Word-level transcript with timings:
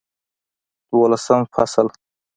دولسم 0.91 1.41
فصل 1.57 1.87